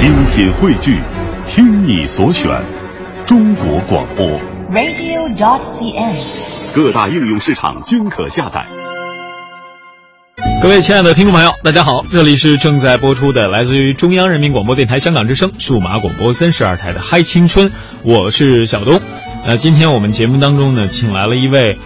[0.00, 0.98] 精品汇聚，
[1.46, 2.50] 听你所选，
[3.26, 4.26] 中国广播。
[4.72, 6.74] radio.dot.cn，。
[6.74, 8.64] 各大应用市场均可下载。
[10.62, 17.68] 各位亲爱的听众朋友，大家好，这里是正在播出的来自于中央人民广播电台香港之声数码广播三十二台的《嗨青春》，
[18.02, 19.02] 我是小东。
[19.44, 21.78] 呃，今天我们节目当中呢，请来了一位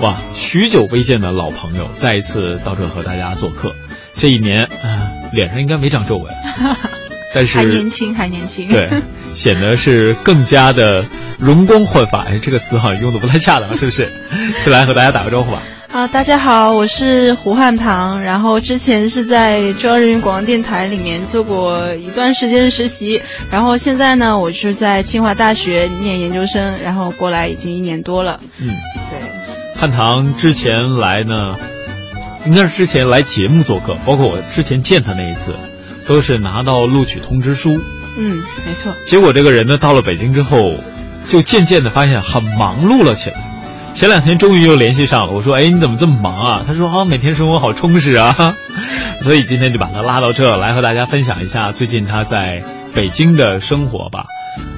[0.00, 3.76] 哇许久未见的老朋友，再一次到这和大家做客。
[4.16, 6.34] 这一年，呃，脸上应该没长皱纹，
[7.34, 8.68] 但是还年轻，还年轻。
[8.68, 8.90] 对，
[9.32, 11.04] 显得是更加的
[11.38, 12.22] 容光焕发。
[12.24, 14.12] 哎，这个词好像用的不太恰当，是不是？
[14.58, 15.62] 先来和大家打个招呼吧。
[15.92, 23.20] 啊，大家好，我是胡汉唐，然后之前是在中央人民广播电台里面做过一段时间的实习，
[23.50, 28.38] 然后现在呢，我是在清华大学念研究生，然后过来已经一年多了。
[28.58, 29.80] 嗯，对。
[29.80, 31.56] 汉唐之前来呢，
[32.46, 35.56] 应该是之前来节目做客，包括我之前见他那一次，
[36.10, 37.78] 都是拿到录取通知书。
[38.18, 38.92] 嗯，没错。
[39.06, 40.74] 结果这个人呢，到了北京之后，
[41.28, 43.36] 就渐渐的发现很忙碌了起来。
[43.94, 48.56] 前两天终于又联系上了，我说：“哎，你怎么这么忙啊？”他说：“啊，每天生活好充实啊。”
[49.22, 54.26] 所以今天就把他拉到这来和大家分享一下最近他在北京的生活吧。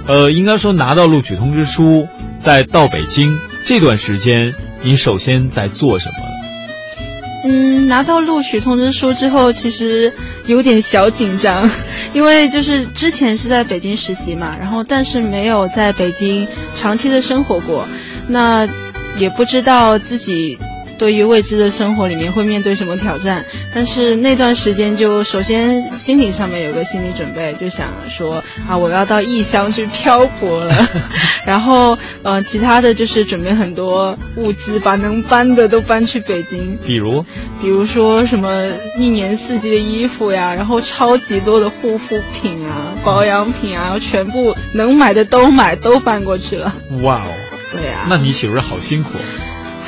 [0.07, 6.32] 呃，应该说拿到录取通知书，在到北京这段时间，你首先在做什么呢？
[7.45, 10.13] 嗯，拿到录取通知书之后，其实
[10.47, 11.69] 有点小紧张，
[12.13, 17.87] 因为就是之前是在北京实习嘛，然后但是没有在北京长期的生活过，
[18.29, 18.67] 那
[19.19, 20.57] 也不知道自己
[21.03, 23.45] 对于未知的生活里面会面对什么挑战。
[23.75, 30.73] 但是那段时间就首先心理上面有个心理准备，就想说啊，我要到异乡去漂泊了，
[31.45, 36.79] 然后呃，其他的就是准备很多物资，把能搬的都搬去北京。
[36.87, 37.27] 比如，
[37.61, 46.73] 比如说什么一年四季的衣服呀，然后超级多的护肤品啊、保养品啊，然后全部能买的都买，都搬过去了。
[47.03, 47.27] 哇哦，
[47.73, 49.19] 对呀、那你岂不是好辛苦？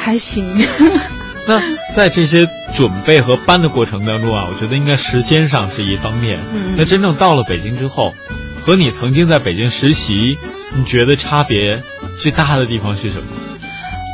[0.04, 0.54] 还行。
[1.48, 1.60] 那
[1.94, 6.40] 在这些准备和搬的过程当中啊，我觉得应该时间上是一方面。
[6.52, 8.14] 嗯那真正到了北京之后，
[8.60, 10.38] 和你曾经在北京实习，
[10.74, 11.82] 你觉得差别
[12.18, 13.28] 最大的地方是什么？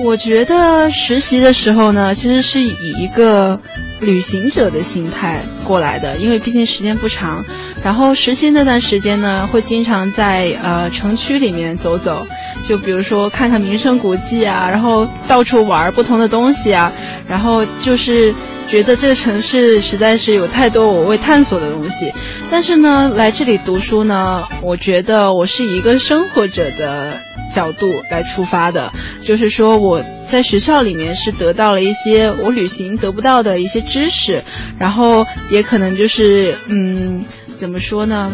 [0.03, 3.61] 我觉得实习的时候呢，其实是以一个
[4.01, 7.45] 旅行者的心态过来的，因为毕竟时间不长。
[7.85, 12.27] 然后实习那段时间呢，会经常在呃城区里面走走，
[12.67, 16.93] 就比如说看看名胜古迹啊，然后到处玩不同的东西啊，
[17.29, 18.35] 然后就是
[18.69, 22.13] 觉得这个城市实在是有太多我未探索的东西。
[22.51, 27.21] 但是呢，来这里读书呢，我觉得我是一个生活者的
[27.55, 28.93] 角度来出发的，
[29.25, 34.45] 就是说我在学校里面是得到了一些我旅行得不到的一些知识，
[34.79, 37.25] 然后也可能就是嗯，
[37.57, 38.31] 怎么说呢？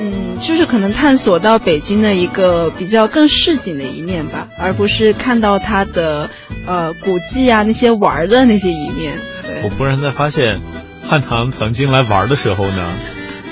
[0.00, 6.28] 嗯，就是可能探索到北京的一个比较更市井的一面吧，而不是看到它的
[6.66, 9.12] 呃古迹啊那些玩儿的那些一面。
[9.46, 10.60] 对，我忽然在发现，
[11.02, 12.92] 汉唐曾经来玩的时候呢，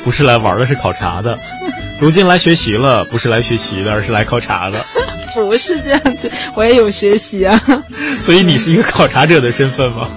[0.04, 1.38] 不是来玩的，是考察的；
[2.00, 4.84] 如今来学习了，不是来学习的，而是来考察的。
[5.34, 7.58] 不是这样子，我也有学习啊。
[8.20, 10.08] 所以你是一个考察者的身份吗？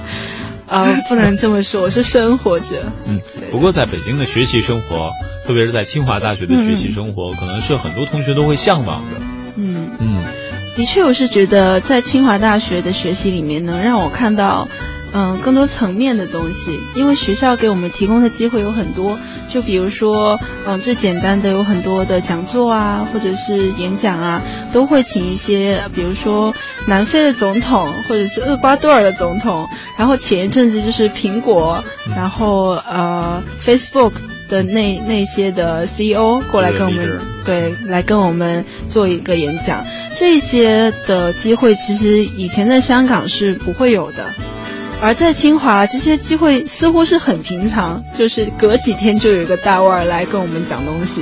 [0.70, 2.92] 啊、不能这么说，我是生活者。
[3.06, 3.20] 嗯，
[3.52, 5.12] 不过在北京的学习生活，
[5.46, 9.18] 特别是在清华大学的学习生活，可能是很多同学都会向往的。
[9.58, 10.24] 嗯，嗯，
[10.76, 14.68] 的确，我是觉得在清华大学的学习里面，能让我看到，
[15.16, 16.78] 嗯，更多层面的东西。
[16.94, 19.18] 因为学校给我们提供的机会有很多，
[19.50, 24.42] 就比如说，嗯，最简单的有很多的讲座啊，或者是演讲啊，
[24.74, 26.54] 都会请一些，比如说
[26.88, 31.82] 南非的总统，或者是厄瓜多尔的总统，然后前一阵子就是苹果，
[32.16, 34.12] 然后呃，Facebook。
[34.48, 39.84] 的那那些的 CEO 过来跟我们对来跟我们做一个演讲，
[40.16, 44.24] 这些的机会其实以前在香港是不会有的，
[45.02, 51.22] 而在清华这些机会似乎是很平常，就是隔几天就有一个大腕来跟我们讲东西，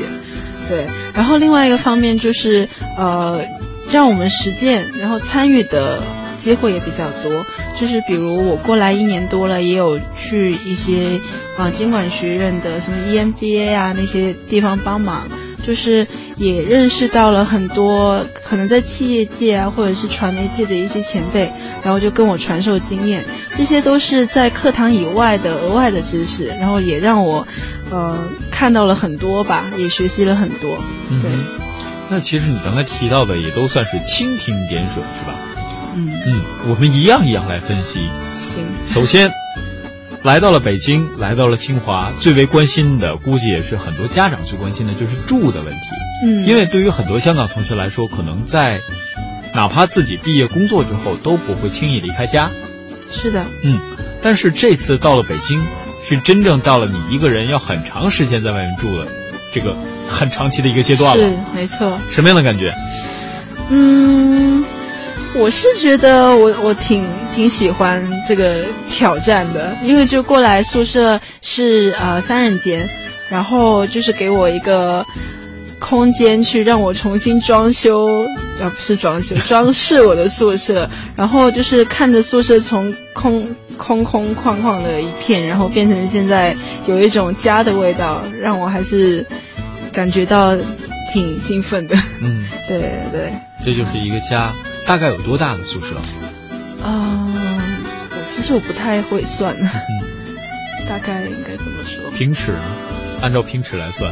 [0.69, 0.85] 对。
[1.13, 3.43] 然后另外一个方面就是呃，
[3.91, 6.01] 让我们实践，然后参与的
[6.37, 11.19] 机会也比较多，就是比如我过来一年多了，也有去一些
[11.57, 15.27] 啊、呃、经管学院的什么 EMBA 啊那些地方帮忙，
[15.65, 16.05] 就是
[16.37, 21.51] 也认识到了很多可能在企业界啊或者是传媒界的一些前辈，
[21.83, 23.23] 然后就跟我传授经验，
[23.55, 27.47] 这些都是在课堂以外的额外的知识，然后也让我
[27.89, 30.77] 呃看到了很多吧，也学习了很多，
[31.09, 31.31] 对。
[31.31, 31.45] 嗯、
[32.09, 35.35] 那其实你刚才提到的也都算是蜻蜓点水，是吧？
[35.95, 38.09] 嗯嗯，我们一样一样来分析。
[38.31, 38.65] 行。
[38.87, 39.29] 首先，
[40.23, 45.79] 来到了北京，来到了清华，最为关心的，估计也是很多家长最关心的，就是住的问题。
[46.25, 48.79] 嗯，因为对于很多香港同学来说，可能在
[49.53, 52.49] 哪怕自己毕业工作之后，都不会轻易离开家。
[53.11, 53.77] 是的，嗯，
[54.21, 55.61] 但是这次到了北京，
[56.05, 59.07] 是真正到了你一个人要很长时间在外面住的
[59.53, 59.77] 这个
[60.07, 61.23] 很长期的一个阶段了。
[61.23, 61.99] 是没错。
[62.09, 62.73] 什么样的感觉？
[63.69, 64.42] 嗯，
[65.35, 72.87] 我是觉得我我挺挺喜欢这个挑战的，因为就过来宿舍是呃三人间，
[73.29, 75.05] 然后就是给我一个
[75.79, 78.05] 空间去让我重新装修，
[78.61, 86.55] 啊不是装修， 装饰我的宿舍，然后就是看着宿舍从空空空旷旷的一片，然后变成现在
[86.85, 89.25] 有一种家的味道，让我还是
[89.91, 90.55] 感觉到
[91.11, 91.95] 挺兴奋的。
[92.21, 93.33] 嗯， 对对。
[93.65, 94.51] 这就是一个家，
[94.85, 95.95] 大概有多大的宿舍？
[96.83, 97.31] 啊、
[98.29, 99.67] 其实我不太会算，嗯，
[100.87, 102.11] 大概应该怎么说？
[102.11, 102.59] 平尺呢？
[103.21, 104.11] 按照平尺来算，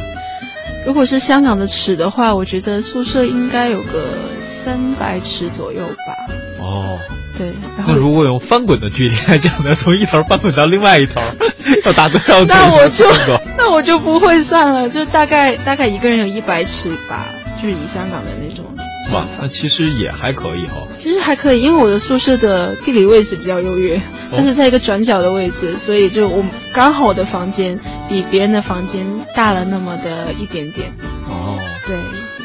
[0.86, 6.34] 如果是香港的尺的话，我觉得宿舍应该有个三百尺左右吧。
[6.58, 6.98] 哦，
[7.36, 11.20] 对，然后那如果用翻滚的距离来讲呢，从一头翻滚到另外一头，
[11.84, 13.04] 要打多少 那我就
[13.58, 17.26] 那我就不会算了，就大概大概一个人有一百尺吧，
[17.60, 18.64] 就是以香港的那种
[19.12, 19.48] 哇那。
[19.48, 20.86] 其实也还可以哦。
[20.98, 24.00] 其实还可以，因为我的宿舍的地理位置比较优越，
[24.30, 27.78] 它是在一个转角的位置，所以就我刚好我的房间
[28.08, 30.88] 比别人的房间大了那么的一点点。
[31.28, 31.96] 哦，对，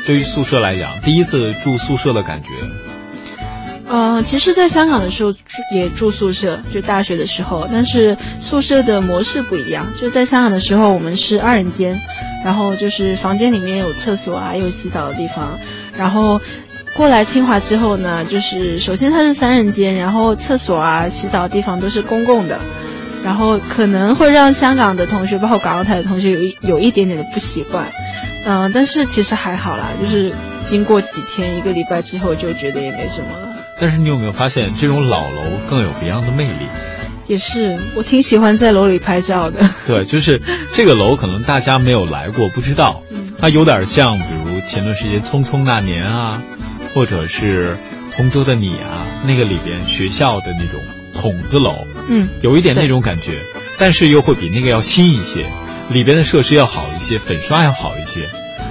[0.06, 2.50] 对于宿舍来讲，第一次住宿舍的感觉，
[3.90, 5.40] 呃，其实，在香港的时候住
[5.74, 9.86] 也住宿舍，就大学的时候，但是宿舍的模式不一样。
[10.00, 11.98] 就在香港的时候，我们是二人间，
[12.44, 15.58] 然后就是房间里面有厕所啊，有洗澡的地方。
[15.98, 16.40] 然后
[16.96, 22.60] 过来清华之后呢，就是首先它是三人间，然后厕所啊、洗澡的地方都是公共的，
[23.24, 27.86] 然后可能会让香港的同学，包括港澳台的同学有一有一点点的不习惯。
[28.46, 30.32] 嗯、但是其实还好啦，就是
[30.64, 33.56] 经过几天、一个礼拜之后，就觉得也没什么了。
[33.80, 36.66] 但是你有没有发现，这种老楼更有别样的魅力？
[37.28, 39.70] 也是，我挺喜欢在楼里拍照的。
[39.86, 40.42] 对，就是
[40.74, 43.04] 这个楼，可能大家没有来过，不知道。
[43.12, 46.42] 嗯它有点像，比如前段时间《匆匆那年》啊，
[46.96, 47.78] 或者是
[48.16, 50.82] 《同桌的你》啊，那个里边学校的那种
[51.14, 53.34] 筒子楼，嗯，有一点那种感觉，
[53.78, 55.46] 但是又会比那个要新一些，
[55.92, 58.22] 里边的设施要好一些，粉刷要好一些。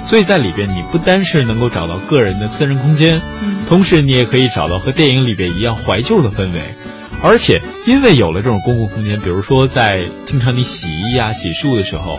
[0.05, 6.75] 所以在里边，你不单是能够找到个人的私人空间，嗯同时你也可以找到和电影里边一样怀旧的氛围。
[7.23, 12.19] 而且，因为有了这种公共空间，比如说在经常你洗衣啊、洗漱的时候，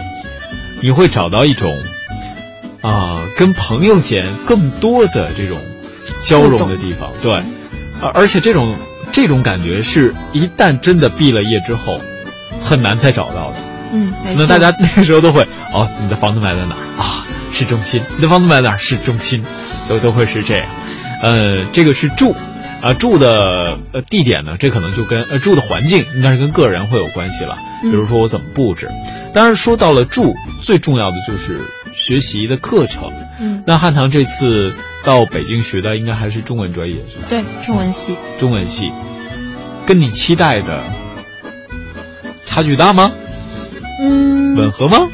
[0.81, 1.77] 你会找到一种
[2.81, 5.59] 啊、跟朋友间更多的这种
[6.23, 7.11] 交融的地方。
[7.21, 7.41] 对，
[8.01, 8.75] 而而且这种
[9.11, 11.99] 这种感觉是一旦真的毕了业之后，
[12.61, 13.55] 很难再找到的。
[13.93, 14.33] 嗯，没错。
[14.33, 17.25] 可能大家那个时候都会哦，你的房子买在哪儿啊？
[17.51, 18.01] 市中心。
[18.17, 18.77] 你的房子买在哪儿？
[18.77, 19.43] 市中心，
[19.87, 20.67] 都都会是这样。
[21.23, 22.35] 呃，这个是住，
[22.81, 27.57] 啊、住的呃地点呢，这可能就跟呃住的环境应该是跟个人会有关系了。
[27.81, 28.89] 比如说我怎么布置。
[29.33, 31.61] 当然说到了住，最重要的就是
[31.93, 33.11] 学习的课程。
[33.39, 37.25] 嗯，那汉唐这次到北京学的应该还是中文专业是吧？
[37.29, 38.17] 对，中文系。
[38.39, 38.91] 中文系，
[39.85, 40.83] 跟你期待的
[42.45, 43.11] 差距大吗？
[43.99, 45.07] 嗯，吻合吗？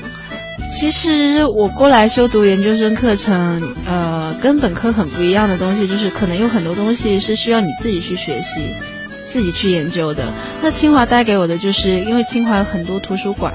[0.71, 8.75] 其实我过来修读研究生课程，呃，跟本科很不一样的东西，就是可能有很多东西是需要你自己去学习、
[9.25, 10.33] 自己去研究的。
[10.61, 13.53] 那清华带给我的，就是因为清华有很多图书馆，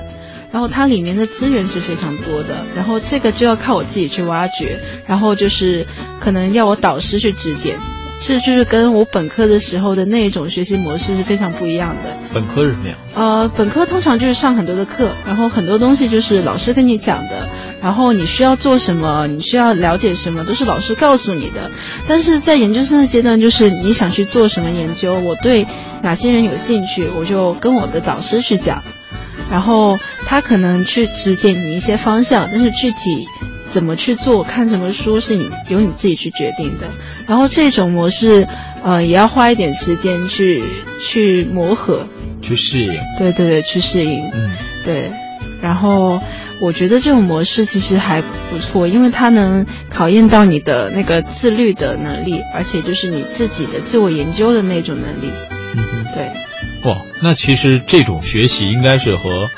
[0.52, 5.86] 然后它里面的资源是非常多的，然后这个就要靠我自己去挖掘，然后就是
[6.20, 7.78] 可能要我导师去指点。
[8.20, 12.10] 这就是跟我本科的时候的那一种学习模式是非常不一样的。
[12.34, 12.96] 本科是什么样？
[13.14, 17.48] 呃，本科通常就是上很多的课，然后很多东西就是老师跟你讲的，
[17.80, 21.70] 然后你需要做什么，你需要了解什么，都是老师告诉你的。
[22.08, 25.66] 但是在研究生的阶段，就是你想去做什么研究，我对
[26.02, 28.82] 哪些人有兴趣，我就跟我的导师去讲，
[29.50, 29.96] 然后
[30.26, 33.26] 他可能去指点你一些方向，但是具体
[33.70, 36.86] 怎么去做，看什么书是你由你自己去决定的。
[37.26, 38.46] 然后这种模式，
[38.82, 40.64] 呃，也要花一点时间去
[41.04, 42.06] 去磨合。
[42.40, 42.94] 去适应。
[43.18, 44.52] 对对对，去适应，嗯，
[44.84, 45.10] 对。
[45.60, 46.20] 然后
[46.60, 55.32] 我觉得这种模式其实还不错，因为它能考验到你的那个自律的能力，而且就是你自己的自我研究的那种能力。
[55.74, 59.48] 嗯哼，对，哇，那其实这种学习应该是和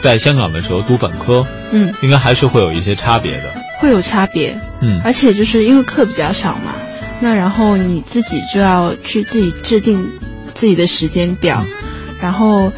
[0.00, 3.54] 在香港的时候读本科，嗯，应该还是会有一些差别的。
[3.80, 6.74] 会有差别，嗯而且就是因为课比较少嘛，
[7.20, 10.04] 那然后你自己就要去自己制定
[10.54, 11.64] 自己的时间表，
[12.20, 12.72] 然后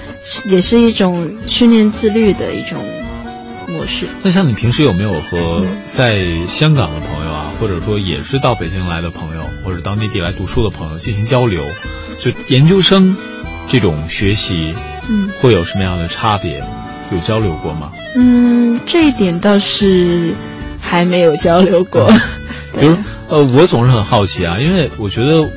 [0.44, 2.78] 也是一种训练自律的一种
[3.68, 4.06] 模式。
[4.22, 11.64] 那像你平时有没有和在香港的朋友啊，或者说也是到北京来的朋友，或者到内地来读书的朋友进行交流？
[12.18, 13.16] 就研究生
[13.66, 14.74] 这种学习，
[15.08, 16.62] 嗯，会有什么样的差别？
[17.10, 17.92] 有交流过吗？
[18.16, 20.34] 嗯，这一点倒是
[20.80, 22.10] 还没有交流过。
[22.78, 22.96] 比如，
[23.28, 25.48] 呃，我总是很好奇啊，因为我觉得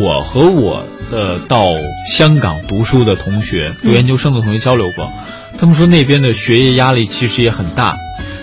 [0.00, 1.70] 我和我的到
[2.06, 5.10] 香港读书的同学、读研究生的同学交流过，
[5.58, 7.96] 他们说那边的学业压力其实也很大，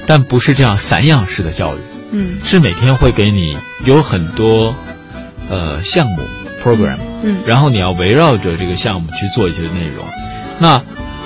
[0.07, 1.79] 但不是这样散养式的教育，
[2.11, 3.55] 嗯，是每天会给你
[3.85, 4.75] 有很多
[5.49, 6.23] 呃项目
[6.63, 10.03] program，嗯，然后你要围绕着这个项目去做一些内容。
[10.57, 10.81] 那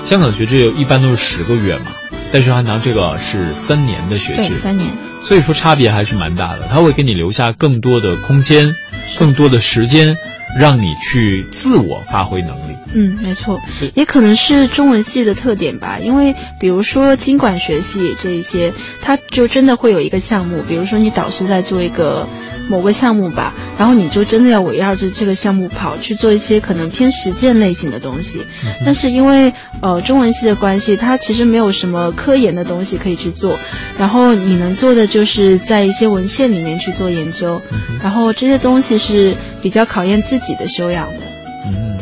[0.06, 1.86] 香港学制一般都是十个月嘛，
[2.32, 4.90] 但是汉唐这个是三年的学制，三年。
[5.24, 8.74] 所以说差别还是蛮大的，它会给你留下更多的空间，
[9.20, 10.18] 更多的时间，
[10.58, 12.76] 让你去自我发挥能力。
[12.94, 13.60] 嗯，没错，
[13.94, 16.00] 也可能是中文系的特点吧。
[16.00, 22.28] 因为比如说经管学系这一些，它就真的会有一个项目，比如说你导师在做一个
[22.68, 28.42] 某个项目吧，然后你就真的要围绕着这个项目跑，去做一些可能偏实践类型的东西。
[28.84, 29.54] 但是因为
[29.84, 33.60] 呃中文系的关系，它其实没有什么科研的东西可以去做，
[34.00, 37.62] 然后你能做的就是在一些文献里面去做研究，
[38.02, 41.22] 然后这些东西是比较考验自己的修养的。
[41.66, 41.98] 嗯，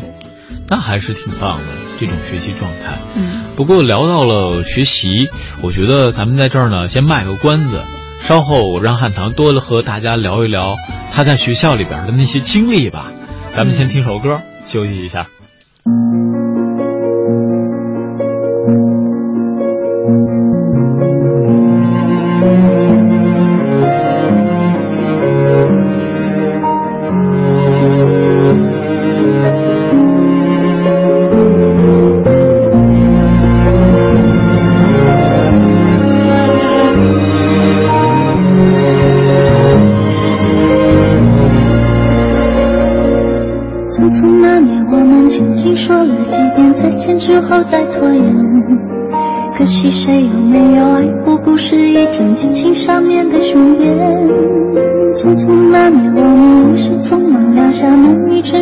[0.67, 1.65] 那还是挺棒的
[1.99, 2.97] 这种学习状态。
[3.15, 5.29] 嗯，不过聊到了学习，
[5.61, 7.83] 我觉得咱们在这儿呢，先卖个关子，
[8.19, 10.75] 稍后我让汉唐多了和大家聊一聊
[11.11, 13.11] 他在学校里边的那些经历吧。
[13.53, 15.27] 咱们先听首歌，休息一下。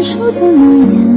[0.06, 1.15] 说的诺言，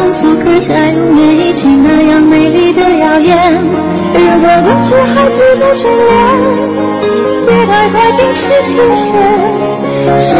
[0.00, 3.62] 那年匆促刻下永远一起那样美丽的谣言。
[4.14, 6.10] 如果过去还值得眷恋，
[7.46, 9.14] 别太快冰释前嫌。
[10.18, 10.32] 谁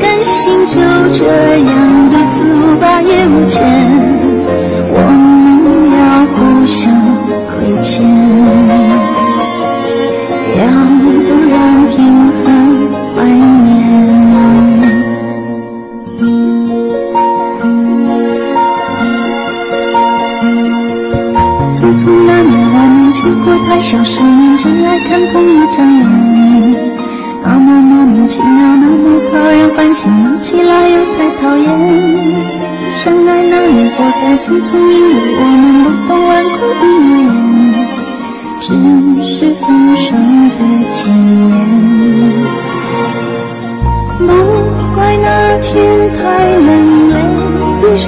[0.00, 0.74] 甘心就
[1.18, 1.26] 这
[1.58, 1.70] 样
[2.10, 3.60] 彼此无挂也无牵？
[4.94, 5.64] 我们
[5.98, 6.00] 要
[6.32, 6.80] 互相
[7.48, 7.50] 亏
[7.82, 7.90] 欠，
[23.92, 26.00] 过太少世面，真来看同一张脸。
[27.44, 31.68] 那么莫名其妙，那么讨人欢喜，闹起来又太讨厌。
[32.90, 37.12] 相爱那年，活该匆匆，因为我们不懂顽固的诺
[38.62, 38.72] 言，
[39.14, 40.96] 只是分手的前
[41.50, 41.52] 言。
[44.20, 44.26] 不
[44.94, 45.26] 怪那
[45.60, 45.70] 天
[46.16, 46.22] 太
[46.56, 46.68] 冷，
[47.10, 47.14] 泪
[47.82, 48.06] 雨水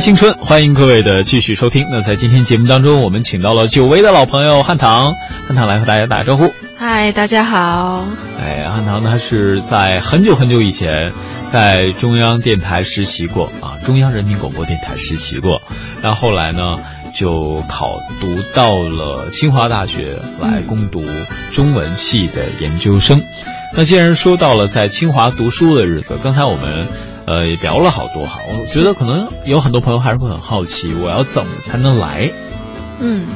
[0.00, 1.86] 青春，欢迎各位的继续收听。
[1.90, 5.14] 那在今天节目当中，我们请到了久违的老朋友汉唐，
[5.46, 6.54] 汉唐来和大家打个招呼。
[6.78, 8.08] 嗨，大家好。
[8.40, 11.12] 哎，汉唐他是在很久很久以前
[11.52, 15.60] 在中央电台实习过啊，中央人民广播电台实习过，
[16.00, 16.78] 然后后来呢
[17.14, 21.04] 就考读到了清华大学来攻读
[21.50, 23.22] 中文系的研究生。
[23.76, 26.88] 那既然说到了在清华读书的日子，刚才我们。
[27.30, 32.28] 呃，也聊了好多哈，我觉得可能有很多朋友还是会很好奇，我要怎么才能来？
[32.98, 33.28] 嗯，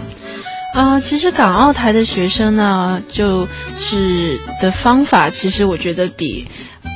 [0.75, 3.47] 啊，其实港澳台的学生呢，就
[3.77, 6.49] 是的方法，其实我觉得比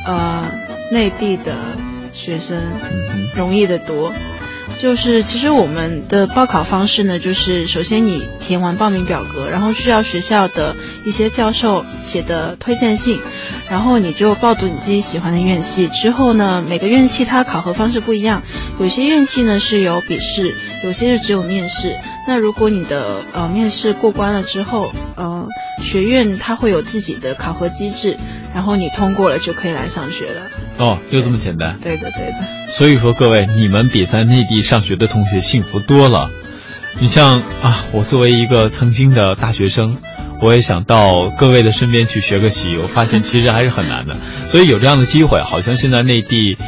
[0.06, 0.50] 呃
[0.90, 1.54] 内地的
[2.12, 2.60] 学生
[3.36, 4.12] 容易得多。
[4.80, 13.18] 就是其实我们的报考方式呢，就是首先你填完报名表格，然后需要学校的一些教授写的推荐信，
[13.68, 15.88] 然后你就报读你自己喜欢的院系。
[15.88, 18.42] 之后呢，每个院系它考核方式不一样，
[18.78, 21.96] 有些院系呢是有笔试，有些就只有面试。
[22.28, 25.48] 那如果你的呃面试过关了之后，呃
[25.80, 28.18] 学院它会有自己的考核机制，
[28.54, 30.42] 然后你通过了就可以来上学了。
[30.76, 31.78] 哦，就这么简单。
[31.82, 32.36] 对的，对的。
[32.68, 36.28] 所以说，各位，你们比在内地上学的同学幸福多了。
[37.00, 39.96] 你像啊，我作为一个曾经的大学生，
[40.42, 44.14] 我也想到各位的身边去学个习，我发现其实还是很难的。
[44.48, 46.58] 所以有这样的机会，好像现在内地。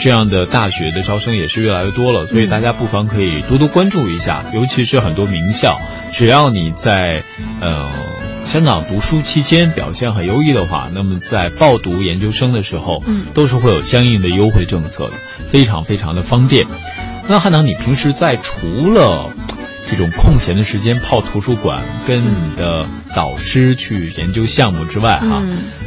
[0.00, 5.78] 这样的大学的招生也是越来越多了，所以大家不妨可以多多关注一下，尤其是很多名校，
[6.10, 7.22] 只要你在
[7.60, 7.86] 呃
[8.44, 15.12] 香港读书期间表现很优异的话，那么在报读研究生的时候，嗯，都是会有相应的优惠政策的，
[15.46, 16.66] 非常非常的方便。
[17.28, 19.30] 那汉唐，你平时在除了
[19.90, 25.42] 这种空闲的时间泡图书馆，跟你的导师去研究项目之外，哈，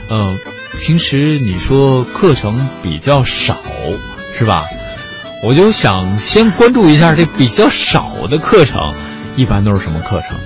[0.09, 0.37] 嗯。
[0.79, 3.55] 平时你说课程比较少，
[4.37, 4.65] 是吧？
[5.43, 8.93] 我就想先关注一下这比较少的课程，
[9.35, 10.37] 一般都是什么课程？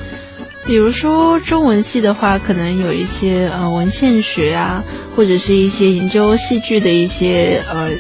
[0.65, 4.83] 比如说中文系的话，可能有一些呃文献学啊，
[5.15, 7.91] 或者是一些研究戏剧的一些呃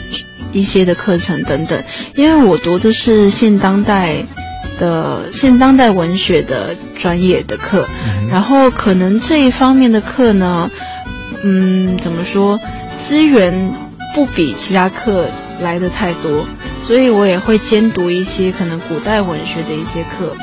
[0.51, 1.83] 一些的课程等等。
[2.15, 4.25] 因为我读的是现当代
[4.77, 7.87] 的现当代文学的专业的课，
[8.29, 10.69] 然后可能这一方面的课呢。
[11.43, 12.59] 嗯，怎么说？
[12.99, 13.71] 资源
[14.13, 15.29] 不比其他课
[15.61, 16.45] 来的太多，
[16.81, 20.35] 所以我也会兼读一些可能古代文学的一些课，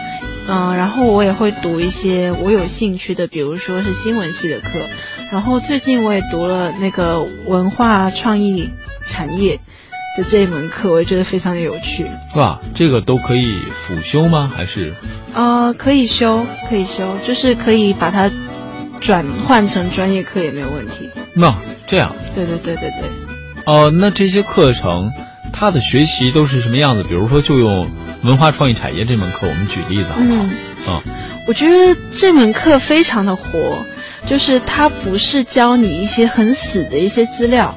[0.48, 4.68] 嗯，然后我也会读一些我有兴趣的，比如说是新闻系的课，
[5.32, 8.70] 然后最近我也读了那个文化创意
[9.06, 9.58] 产业
[10.16, 12.06] 的这一门课，我也觉得非常的有趣。
[12.36, 14.50] 哇，这个都可以辅修吗？
[14.54, 14.94] 还是？
[15.34, 18.30] 呃，可以修，可以修，就是可以把它。
[19.04, 21.10] 转换成专业课也没有问题。
[21.34, 21.54] 那
[21.86, 22.16] 这样？
[22.34, 23.10] 对对对对对。
[23.66, 25.12] 哦，那这些课程，
[25.52, 27.02] 它的学习都是什么样子？
[27.02, 27.86] 比如说，就用
[28.22, 31.02] 文化创意产业这门课，我们举例子好不好？
[31.06, 31.14] 嗯。
[31.46, 33.84] 我觉得这门课非常的活，
[34.26, 37.76] 就是它不是教你一些很死的一些资料。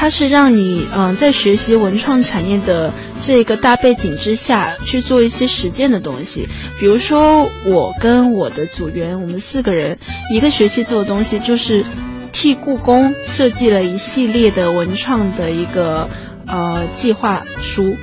[0.00, 6.48] 它是让你嗯，在学习文创产业的这个大背景之下去做一些实践的东西。
[6.78, 9.98] 比如说，我跟我的组员，我们四个人
[10.32, 11.84] 一个学期做的东西，就是
[12.30, 16.08] 替故宫设计了一系列的文创的一个
[16.46, 17.96] 呃计划书。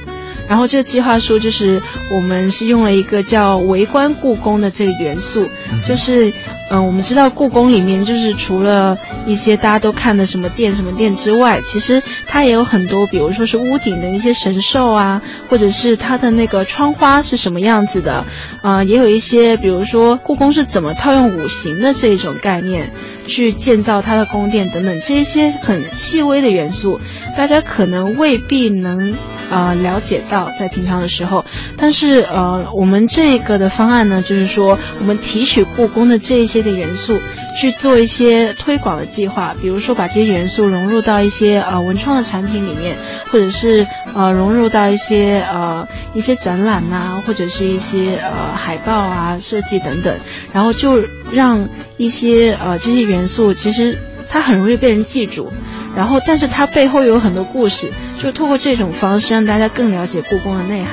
[0.49, 1.81] 然后这个计划书就是
[2.11, 5.47] 我们是用了一个叫“围观故宫”的这个元素，
[5.87, 6.33] 就是。
[6.69, 8.97] 嗯，我们知道故宫里面就是除了
[9.27, 18.25] 一些大家都看的什么殿什么殿之外，其实它也有很多，比如说是屋顶的一些神兽啊，或者是它的那个窗花是什么样子的，
[18.61, 22.91] 啊，也有一些，比如说故宫是怎么套用五行的这种概念。
[23.27, 26.99] 去建造它的宫殿等等，这一些很细微的元素，
[27.37, 29.15] 大家可能未必能。
[29.47, 31.45] 呃，了解到在平常的时候，
[31.77, 37.19] 但是呃，我们这个的方案呢，就是说我们提取故宫的这一些的元素，
[37.55, 43.85] 去做一些推广的计划，比如说把这些元素融入到一些呃文创的产品里面，或者是
[44.15, 50.17] 呃融入到一些呃一些展览呐，或者是一些呃海报啊设计等等，
[50.53, 50.99] 然后就
[51.31, 53.97] 让一些呃这些元素其实
[54.29, 55.51] 它很容易被人记住。
[55.95, 57.89] 然后，但是它背后有很多故事，
[58.21, 60.91] 就通过这种方式让大家更了解故宫的内涵。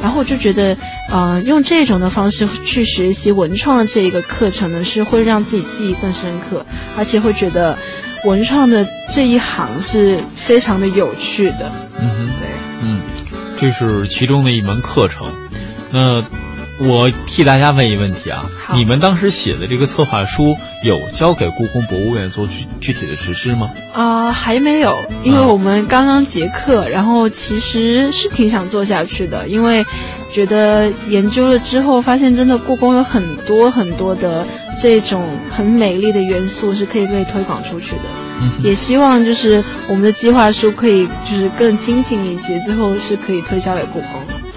[0.00, 0.76] 然后我就觉得，
[1.10, 6.64] 呃，用这种的方式去学习文创的这一个课程呢，是会让自己记忆更深刻，
[6.96, 7.76] 而且会觉得
[8.24, 11.70] 文创的这一行是非常的有趣的。
[12.00, 12.48] 嗯哼，对，
[12.82, 13.00] 嗯，
[13.58, 15.28] 这是其中的一门课程。
[15.92, 16.24] 那
[16.84, 23.70] 我替大家问一问题啊，你们当时写的这个策划书有交给故宫博物院做具具体的实施吗？
[23.92, 29.84] 啊、还没有，因为我们刚刚结课，然后其实是挺想做下去的，因为
[30.32, 34.44] 觉得研究了之后，发现真的故宫有很多很多的
[34.80, 38.02] 这种很美丽的元素是可以被推广出去的。
[38.40, 44.10] 嗯也希望就是我们的计划书可以就是更精进一些，最后是可以推销给故宫。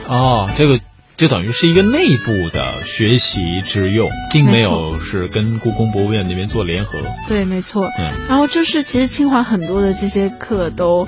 [0.07, 0.79] 哦，这个
[1.17, 6.99] 就等于是一个内部的学习之用，并没有是跟故宫博物院那边做联合。
[7.27, 7.85] 对，没错。
[7.97, 11.07] 嗯然后就是，其实清华很多的这些课都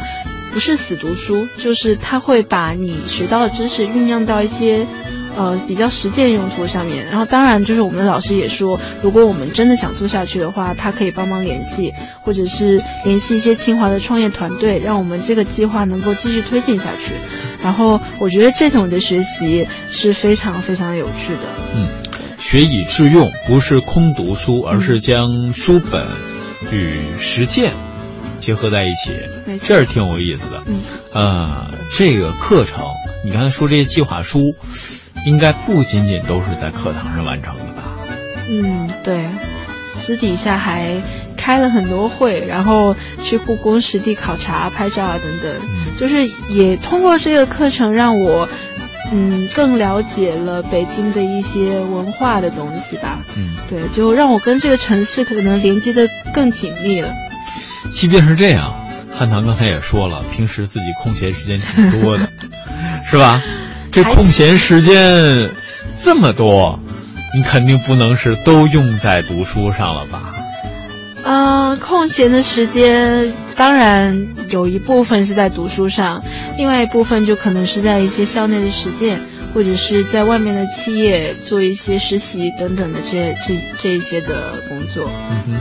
[0.53, 4.87] 不是死读书，就是他会把你学到的知识酝酿到一些
[5.37, 7.05] 呃比较实践用途上面。
[7.05, 17.13] 然后当然就是我们的老师也说，如果我们真的想做下去的话，他可以帮忙联系，或者是联系一些清华的创业团队，让我们这个计划能够继续推进下去。
[17.63, 21.39] 然后我觉得这种的学习是非常非常有趣的。
[21.75, 21.87] 嗯，
[22.37, 26.07] 学以致用，不是空读书，而是将书本
[26.71, 27.73] 与实践
[28.39, 29.13] 结合在一起，
[29.63, 30.63] 这是挺有意思的。
[30.67, 30.81] 嗯，
[31.13, 32.85] 呃，这个课程，
[33.25, 34.55] 你刚才说这些计划书，
[35.25, 37.83] 应该不仅仅都是在课堂上完成的吧？
[38.49, 39.27] 嗯，对，
[39.85, 41.01] 私底下还
[41.35, 48.47] 开了很多会，然后去故宫实地考察、拍照啊等等，嗯就是也通过这个课程让我。
[49.09, 53.21] 嗯，更了解了北京的一些文化的东西吧。
[53.37, 57.13] 嗯，对，就让我跟这个城市可能连接的更紧密了。
[57.89, 58.73] 即便是这样，
[59.09, 62.27] 汉唐刚才也说了，平时自己空闲时间挺多的，
[63.09, 63.41] 是吧？
[63.97, 65.49] 这空闲时间
[65.97, 66.79] 这么多，
[67.35, 70.35] 你肯定不能是都用在读书上了吧？
[71.23, 76.23] 嗯、空闲的时间当然有一部分是在读书上，
[76.59, 79.19] 另外一部分就可能是在一些校内的实践，
[79.55, 85.09] 或者是在外面的企业做一些实习等等的这这这一些的工作。
[85.31, 85.57] 嗯哼，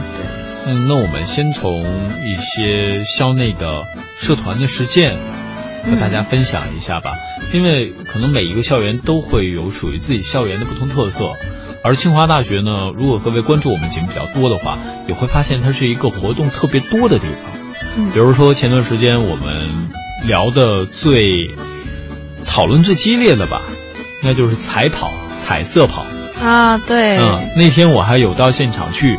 [0.66, 1.82] 嗯，那我们先从
[2.22, 3.84] 一些校内的
[4.18, 5.16] 社团的实践
[5.90, 7.14] 和大家分享一下吧，
[7.52, 11.34] 因为可能每一个校园都会有属于自己校园的不同特色。
[11.82, 17.52] 而清华大学呢，如果各位关注我们节目比较多的话，也会发现它是一个活动特别多的地方。
[17.98, 19.88] 嗯比如说前段时间我们
[20.26, 21.54] 聊的最
[22.44, 23.62] 讨论最激烈的吧，
[24.22, 26.04] 那就是彩跑、彩色跑。
[26.42, 29.18] 啊，对，嗯，那天我还有到现场去，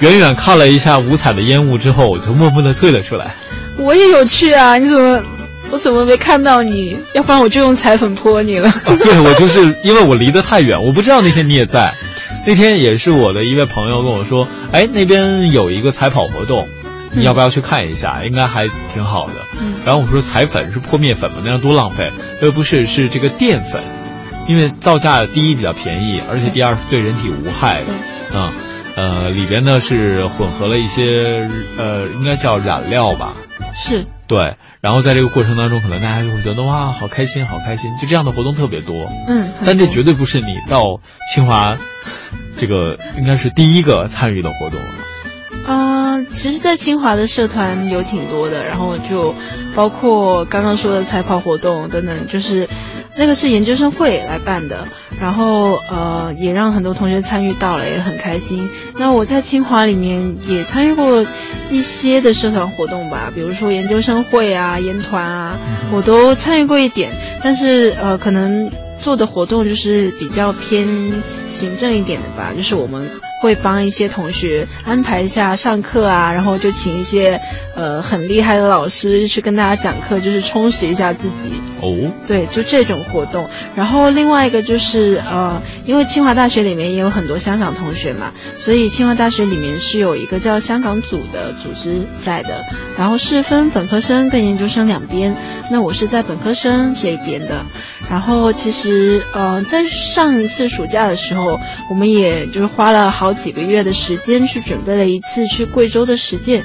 [0.00, 3.34] 远远看了一下五彩的烟雾之后，我就默默的退了出来。
[3.78, 5.22] 我也有去啊，你怎么
[5.74, 6.96] 我怎么没看到你？
[7.14, 8.68] 要不然我就用彩粉泼你了。
[8.68, 11.94] 啊对，我就是因为我离得太远，我不知道那天你也在。
[12.46, 16.68] 那天也是我的一位朋友跟我说，哎，那边有一个彩跑活动，
[17.10, 18.22] 你要不要去看一下？
[18.24, 19.32] 应该还挺好的。
[19.60, 21.38] 嗯然后我说彩粉是泼面粉吗？
[21.42, 22.12] 那样多浪费。
[22.40, 23.82] 呃，不是，是这个淀粉，
[24.46, 27.86] 因为造价第一比较便宜，而且第二是对人体无害的。
[28.30, 28.52] 对啊、
[28.94, 33.34] 呃，里边呢是混合了一些呃，应该叫染料吧。
[33.74, 39.10] 是，对，然后在这个过程当中，可能大家就会觉得哇，好开心，好开心，就这样的活动特别多。
[39.28, 41.00] 嗯，但这绝对不是你到
[41.32, 41.76] 清华
[42.56, 44.80] 这个应该是第一个参与的活动。
[45.66, 49.34] 嗯、其实，在清华的社团有挺多的，然后就
[49.74, 52.68] 包括刚刚说的彩跑活动等等，就是
[53.16, 54.86] 那个是研究生会来办的，
[55.20, 58.68] 然后呃也让很多同学参与到了，也很开心。
[58.98, 61.24] 那我在清华里面也参与过
[61.70, 65.58] 一些的社团活动吧，比如说研究生会啊、研团啊，
[65.92, 73.08] 我都参与过一点，但是呃可能做的活动就是比较偏行政一点的吧，就是我们
[73.44, 77.38] 会帮一些同学安排一下上课啊，然后就请一些
[77.76, 81.60] 呃很厉害的老师去跟大家讲课，就是充实一下自己。
[81.82, 83.46] 哦，对，就这种活动。
[83.76, 92.64] 然后另外一个就是呃，因为清华大学里面也有很多香港同学嘛，所以清华大学里面是有一个叫香港组的组织在的，
[92.96, 95.36] 然后是分本科生跟研究生两边。
[95.70, 97.66] 那我是在本科生这边的。
[98.08, 106.64] 然后其实呃，在上一次暑假的时候，我们也就是花了好几个月的时间去准备了一次去贵州的实践。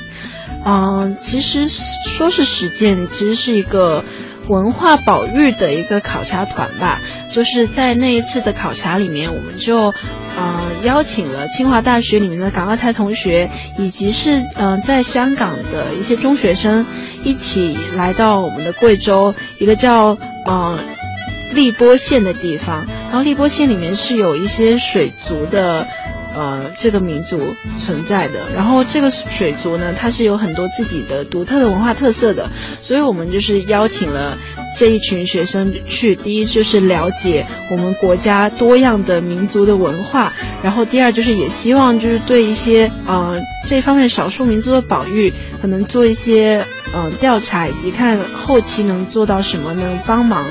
[0.65, 4.03] 嗯、其实说是实践，其实是一个
[4.49, 6.99] 文化保育的一个考察团吧。
[7.32, 9.93] 就是在那一次的考察里面，我们就
[10.38, 16.86] 呃邀请了清华大学里面的港澳台同学，以及是嗯、在香港的一些中学生
[17.23, 20.77] 一起来到我们的贵州一个叫呃
[21.53, 22.86] 荔波县的地方。
[23.05, 25.88] 然后荔波县里面是有一些水族的。
[26.39, 32.49] 呃，这个民族存在的，然后这个水族呢，它是有很多自己的独特的文化特色的，
[32.82, 34.38] 所以我们就是邀请了
[34.73, 40.32] 这一群学生去，第一就是了解我们国家多样的民族的文化，
[40.63, 43.36] 然后第二就是也希望就是对一些呃
[43.67, 50.45] 这方面少数民族的保育，可能做一些呃调查，以及看后期能做到什么，能帮忙。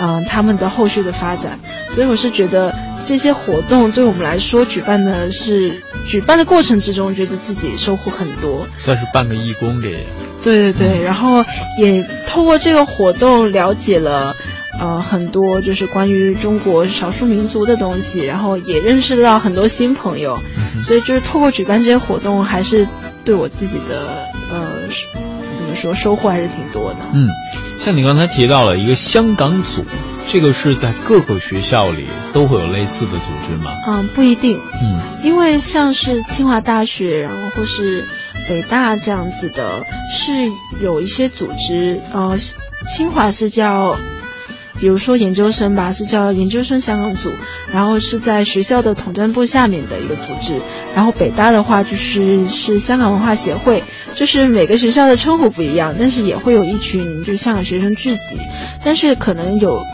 [0.00, 1.58] 嗯，他们的后续的发展，
[1.90, 9.98] 所以我是觉得这些活动对我们来说，举办的是举办的过程之中，觉得自己收获很多，算是半个义工这。
[10.42, 11.44] 对对对，然后
[11.78, 14.36] 也透过这个活动了解了，
[14.78, 20.38] 呃，很多就是关于中国少数民族的东西，然后也认识到很多新朋友，
[20.84, 22.86] 所以就是透过举办这些活动，还是
[23.24, 24.82] 对我自己的呃
[25.50, 26.98] 怎么说收获还是挺多的。
[27.12, 27.28] 嗯。
[27.88, 29.82] 像你刚才提到了一个香港组，
[30.28, 33.72] 这个是在各个学校里都会有类似的组织吗？
[33.86, 34.60] 嗯，不一定。
[34.82, 38.04] 嗯，因为像是清华大学，然后或是
[38.46, 40.50] 北大这样子的，是
[40.82, 42.02] 有一些组织。
[42.12, 42.36] 呃，
[42.94, 43.96] 清华是叫。
[44.80, 47.30] 比如说研究生吧，是叫研究生香港组，
[47.72, 50.60] 然后是在学校的统战部下面的一个组织。
[50.94, 58.38] 然后北大的话就是是香港文化协会，就是每个学校的称呼不一样，但是也会有一群就香港学生聚集。
[58.84, 59.84] 但是可能有，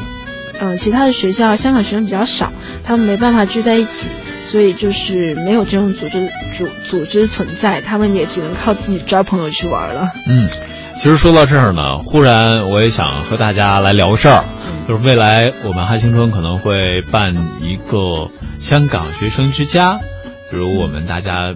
[0.61, 2.53] 嗯，其他的学校香港学生比较少，
[2.85, 4.09] 他们没办法聚在一起，
[4.47, 10.11] 所以就是没有这种组织组组织存在，他们也只能靠自己抓朋友去玩了。
[10.29, 10.49] 嗯，
[10.97, 14.45] 其实说到这儿呢，忽然我也想和大家来聊个事儿。
[14.87, 19.99] 就是未来我们嗨青春可能会办一个香港学生之家，
[20.51, 21.55] 比如我们大家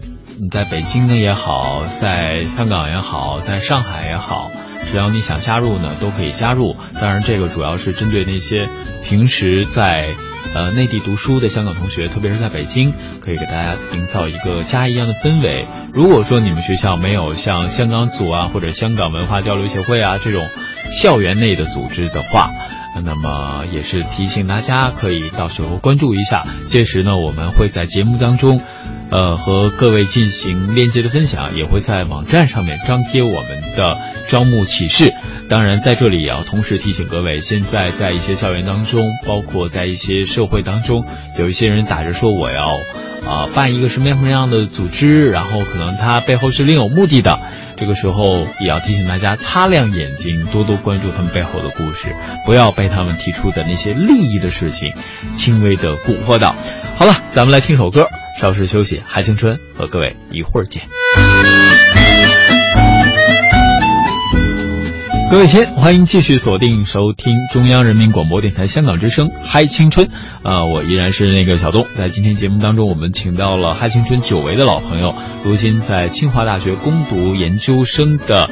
[0.51, 4.51] 在北京呢也好，在香港也好，在上海也好，
[4.91, 6.75] 只要你想加入呢，都可以加入。
[6.99, 8.67] 当然，这个主要是针对那些
[9.05, 10.09] 平时在
[10.55, 15.67] 呃内地读书的香港同学，特别是在北京，可以给大家营造一个家一样的氛围。
[15.93, 20.49] 如果说你们学校没有像香港组啊或者香港文化交流协会啊这种
[20.91, 22.51] 校园内的组织的话，
[23.05, 26.44] 那么也是提醒大家，可以到时候关注一下。
[26.66, 28.61] 届时呢，我们会在节目当中，
[29.11, 33.98] 呃，和各位进行链接的分享，也会在网站上面张贴我们的
[34.29, 35.14] 招募启事。
[35.48, 41.07] 当然，在这里也要同时提醒各位，现在在一些校园当中，包括在一些社会当中，
[41.38, 42.68] 有一些人打着说我要
[43.27, 47.38] 啊办一个什么样什么样的组织，然后可能他背后是另有目的的。
[47.79, 52.14] 这个时候也要提醒大家擦亮眼睛，多多关注他们背后的故事，
[52.45, 54.93] 不要被他们提出的那些利益的事情
[55.35, 56.57] 轻微的蛊惑到。
[56.97, 58.09] 好了，咱们来听首歌，
[58.41, 60.83] 稍事休息，还青春和各位一会儿见。
[65.31, 70.07] 各位亲，欢迎继续锁定收听中央人民广播电台香港之声《嗨青春》
[70.43, 71.87] 啊，我依然是那个小东。
[71.95, 75.14] 在今天节目当中，我们请到了《嗨青春》久违的老朋友，
[75.45, 78.49] 如今在清华大学攻读研究生的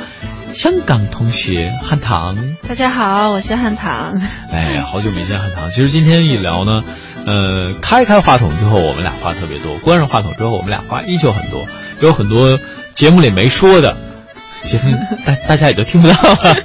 [0.52, 2.36] 香港同学汉唐。
[2.68, 4.14] 大家好，我是汉唐。
[4.50, 5.70] 哎，好久没见汉唐。
[5.70, 6.82] 其实今天一聊呢，
[7.24, 11.66] 呃，开开话筒之后，我们俩话特别多；关上话筒之后，我们俩话依旧很多，
[12.02, 12.60] 有很多
[12.92, 13.96] 节目里没说的。
[14.64, 16.56] 节目大大家也都听不到了，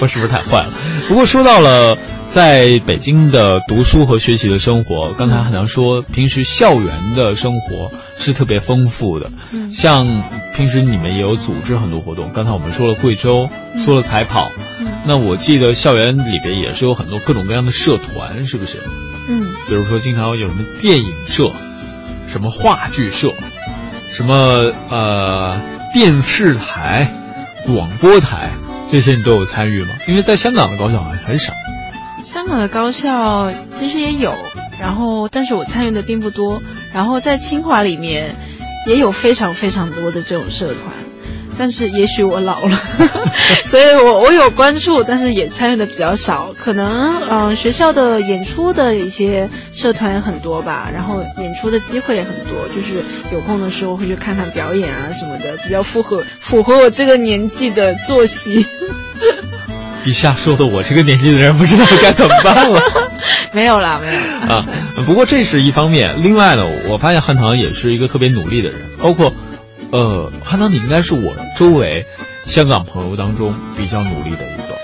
[0.00, 0.72] 我是不是太坏了？
[1.08, 1.96] 不过说到了
[2.28, 9.30] 在北京的读书和学习的生活，刚才好像说，平时校园的生活是特别丰富的。
[9.52, 10.22] 嗯，像
[10.54, 12.30] 平时你们也有组织很多活动。
[12.32, 14.50] 刚才我们说了贵州，说了彩跑，
[15.06, 18.78] 那我记得校园里边也是有很多各种各样的社团，是不是？
[19.28, 21.52] 嗯，比如说经常有什么电影社，
[22.26, 23.34] 什么话剧社，
[24.12, 25.60] 什么呃
[25.92, 27.10] 电视台。
[27.66, 28.48] 广播台
[28.90, 29.90] 这些你都有参与吗？
[30.08, 31.52] 因为在香港的高校好像很少。
[32.24, 34.34] 香港的高校其实也有，
[34.80, 36.62] 然后但是我参与的并不多。
[36.94, 38.34] 然后在清华里面
[38.86, 40.94] 也有非常非常多的这种社团。
[41.60, 42.74] 但是也许我老了，
[43.66, 46.54] 所以我我有关注，但是也参与的比较少。
[46.58, 58.64] 可能嗯，学校的演出的一些社团很多吧，然后演出的机会也很多，就是有空的时候会去看看表演啊什么的，比较符合符合我这个年纪的作息。
[60.06, 62.80] 一下说的我这个年纪的人不知道该怎么办了。
[63.52, 64.20] 没有啦，没有
[64.54, 64.66] 啊。
[65.04, 69.34] 不过这是一方面，另外呢，我发现汉唐也是一个特别努力的人，包括。
[69.90, 72.06] 呃，汉唐，你应该是我周围
[72.46, 74.78] 香港朋友当中比较努力的一个。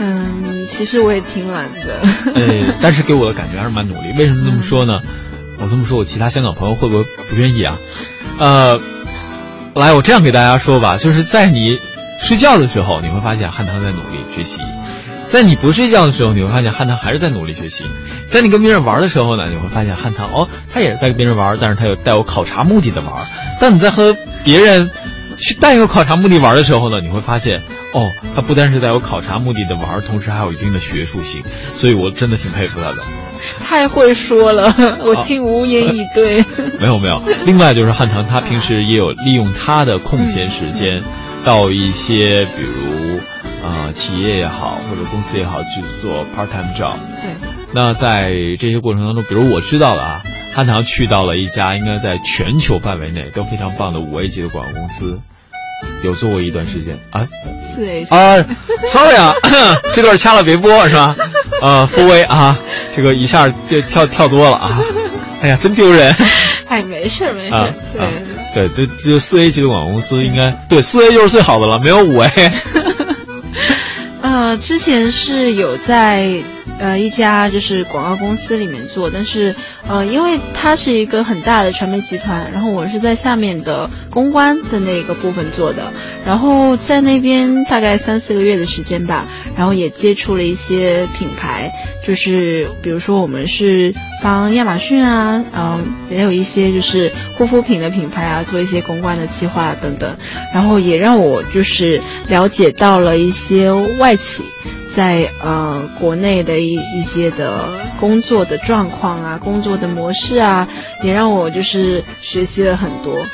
[0.00, 2.00] 嗯，其实我也挺懒的。
[2.34, 4.12] 呃，但是给我的感觉还是蛮努力。
[4.16, 5.00] 为什么这么说呢？
[5.60, 7.76] 我这么说，我其他香港朋友会不会不愿意啊？
[8.38, 8.80] 呃，
[9.74, 11.78] 来，我这样给大家说吧，就是在你
[12.20, 14.60] 睡觉的时候，你会发现汉唐在努力学习。
[15.28, 17.84] 在你不睡觉的时候，你会发现汉唐还是在努力学习；
[18.26, 23.12] 在你跟别人玩的时候呢，你会发现汉唐哦，他也是在跟别人玩，但是他有带有考察目的的玩。
[23.60, 24.90] 当你在和别人
[25.36, 27.62] 去带有考察目的玩的时候呢，你会发现
[27.92, 31.42] 哦，他不单是带有考察目的的玩，同时还有一定的学术性，
[31.74, 32.96] 所以我真的挺佩服他的。
[33.62, 36.42] 太会说了，我竟无言以对。
[36.80, 41.02] 没有没有，另外就是汉唐，他平时也有利用他的空闲时间，
[41.44, 43.20] 到一些比如
[43.62, 46.94] 呃企业也好或者公司也好去做 part time job。
[47.22, 47.32] 对，
[47.72, 50.22] 那在这些过程当中，比如我知道了啊，
[50.54, 55.20] 汉唐去到了一家应该在全球范围内都非常棒的五 A 级的广告公司，
[56.02, 57.24] 有做过一段时间啊。
[57.24, 58.44] 四 A 啊
[58.86, 59.34] ，sorry 啊，
[59.92, 61.16] 这段掐了别播是吧？
[61.60, 62.58] 呃，傅威啊，
[62.94, 64.80] 这个一下就跳跳多了啊，
[65.42, 66.14] 哎呀，真丢人。
[66.68, 68.02] 哎，没事没事啊，对。
[68.54, 72.28] 对对，这就四 A 级的广告公司应该对四 A 就是最好的了，没有五 A。
[74.38, 76.40] 呃，之前是有在
[76.78, 79.54] 呃一家就是广告公司里面做，但是
[79.88, 85.92] 呃，因为它是一个很大的传媒集团，然后我是在下面的公关的那个部分做的，
[86.24, 91.72] 然后在那边大概三四个月的时间吧，然后也接触了一些品牌，
[92.06, 100.16] 就是比如说我们是帮亚马逊啊，嗯、也有一些就是护肤品的品牌啊，做一些公关的计划等等，
[100.54, 104.42] 然后也让我就是了解到了一些外企
[104.94, 107.68] 在呃国内的一一些的
[108.00, 110.68] 工作的状况啊，工作的模式啊，
[111.02, 113.24] 也让我就是学习了很多。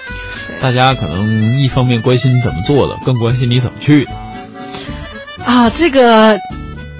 [0.60, 4.12] 大家可能一方面关心你怎么做的，更关心你怎么去的。
[5.44, 6.38] 啊，这个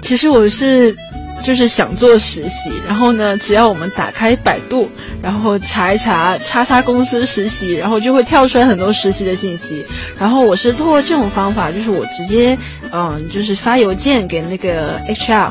[0.03, 0.97] 其实我是
[1.45, 4.91] 就是想做实习，然后呢，只要我们打开百度，
[5.23, 9.87] 然后查一查叉叉公司实习，然后就会跳出来很多实习的信息。
[10.19, 12.59] 然后我是通过这种方法，就是我直接
[12.91, 15.51] 嗯，就是发邮件给那个 HR。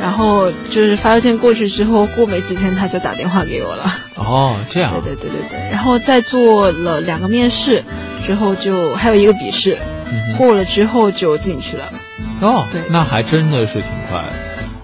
[0.00, 3.86] 然后就是发邮件过去之后，过没几天他就打电话给我了。
[4.16, 4.92] 哦，这样。
[5.00, 5.70] 对对对对对。
[5.70, 7.82] 然后再做了两个面试，
[8.26, 9.78] 之后就还有一个笔试，
[10.12, 11.92] 嗯过了之后就进去了。
[12.40, 14.32] 哦对，那还真的是挺快的。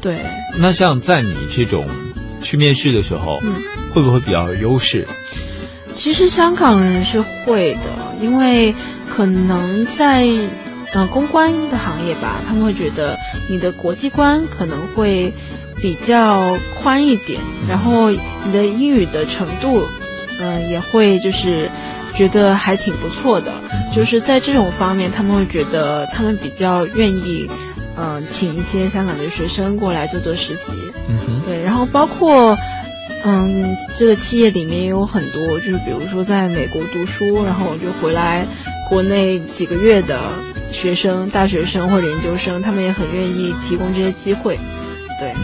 [0.01, 0.19] 对，
[0.59, 1.87] 那像在你这种
[2.41, 3.55] 去面试的时候，嗯。
[3.93, 5.05] 会不会比较有优势？
[5.93, 8.73] 其实香港人是会的，因为
[9.09, 10.29] 可能在
[10.93, 15.33] 呃公关的行业吧，他们会觉得你的国际观可能会
[15.83, 19.85] 比较宽一点，然后你的英语的程度，
[20.39, 21.69] 嗯、也会就是
[22.15, 23.53] 觉得还挺不错的，
[23.93, 27.51] 就是在这种方面，他们会觉得他们比较愿意。
[27.97, 30.73] 嗯，请一些香港的学生过来做做实习，
[31.09, 32.57] 嗯哼，对，然后包括，
[33.25, 38.47] 嗯，这个企业里面也有很多，就是比如说在美国读书，然后我就回来
[38.89, 40.19] 国内几个月的
[40.73, 44.59] 学生、大学生或者研究生，他们也很愿意提供这些机会。
[45.19, 45.35] 对，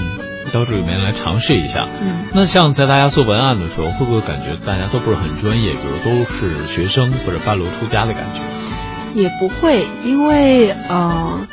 [0.52, 1.86] 到这里面来尝试一下。
[2.00, 8.40] 嗯，那像在大家做文案的时候，会不会感觉大家都不是很专业，比如都是学生或者半路出家的感觉？
[9.14, 11.46] 也不会，因为呃，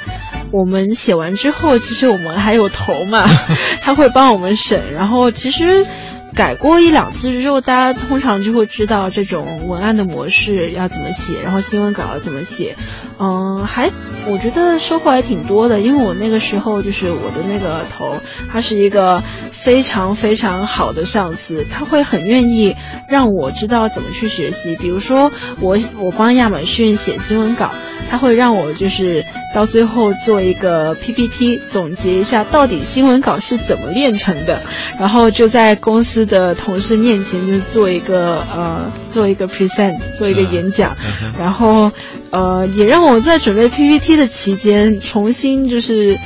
[0.54, 3.26] 我们写完之后，其实我们还有头嘛，
[3.82, 5.86] 他会帮我们审，然后其实。
[6.34, 12.76] 改过一两次之后，大家通常就会知道这种文案的模式要怎么写，然后新闻稿要怎么写。
[13.20, 13.92] 嗯，还
[14.28, 18.20] 我觉得收获还挺多的，因为我那个时候就是我的那个头，
[18.52, 22.76] 他是一个非常非常好的上司，他会很愿意
[23.08, 24.76] 让我知道怎么去学习。
[24.76, 27.72] 比如说我我帮亚马逊写新闻稿，
[28.10, 34.60] 他会让我就是到最后做一个 PPT 总结一下到底新闻稿是怎么练成的，
[35.00, 41.92] 然后就在公司的同事面前就做一个呃做一个 present 做一个演讲，嗯然后
[42.32, 46.18] 呃也让我在准备 PPT 的期间重新就是。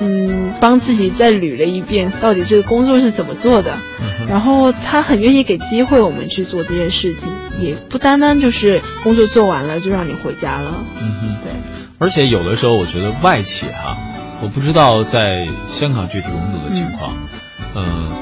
[0.00, 3.78] 嗯，帮自己再捋了一遍，到底这个工作是怎么做的。
[4.00, 10.84] 嗯然后他很愿意给机会我们去做这件事情，也不单单就是工作做完了就让你回家了。
[11.00, 11.36] 嗯哼。
[11.44, 11.52] 对，
[11.98, 13.96] 而且有的时候，我觉得外企哈、
[14.42, 17.33] 我不知道在香港具体工作的情况，嗯、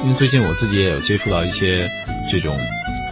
[0.03, 1.91] 因为最近我自己也有接触到一些
[2.31, 2.59] 这种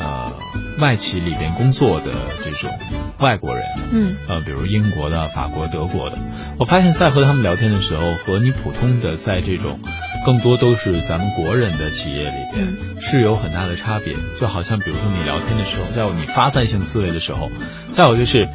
[0.00, 0.32] 呃
[0.78, 2.10] 外企里边工作的
[2.42, 2.70] 这种
[3.18, 6.18] 外国人，嗯呃，比如英国的、法国、德国的，
[6.58, 9.78] 我发现在和他们聊天的时候，和你普通的在这种
[10.24, 14.14] 更多都是咱们国人的企业里边、是有很大的差别。
[14.40, 17.50] 就好像比如说你聊天的时候，在你发散性思维的时候，
[17.88, 18.48] 再有就是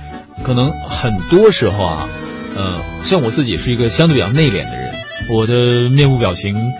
[0.44, 2.10] 可能很多时候啊，
[2.56, 4.96] 呃，像我自己是一个相对比较内敛的人，
[5.30, 6.74] 我的面部表情。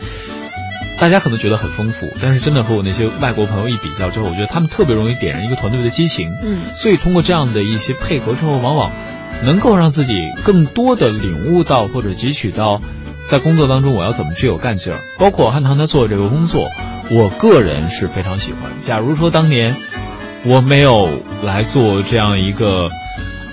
[1.00, 6.32] 大家可能觉得很丰富，但是真的和我那些外国朋友一比较之后，我觉得他们特别容易点燃一个团队的激情。
[6.42, 8.92] 嗯所以通过这样的一些配合之后，往往
[9.44, 12.82] 能够让自己更多的领悟到或者汲取到，
[13.28, 15.00] 在工作当中我要怎么去有干劲儿。
[15.20, 16.70] 包括汉唐他做这个工作，
[17.12, 18.72] 我个人是非常喜欢。
[18.82, 19.76] 假如说当年
[20.44, 22.88] 我没有来做这样一个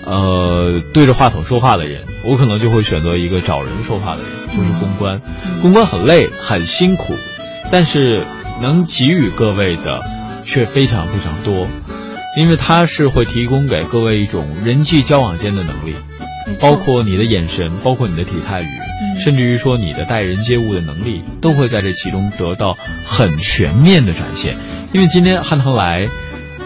[0.05, 5.20] 呃，对着话筒说话的人，我可能就会选择一个找人说话的人，就是公关。
[5.61, 7.14] 公关很累，很辛苦，
[7.73, 8.27] 但是
[8.61, 10.03] 能给予各位的
[10.45, 11.66] 却非常非常多，
[12.37, 15.95] 因为它是会提供给各位一种人际交往间的能力，
[16.61, 18.68] 包括你的眼神，包括你的体态语，
[19.18, 24.59] 甚至于说你的待人接物的能力，都会在这其中得到很全面的展现。
[24.93, 26.07] 因为今天汉唐来，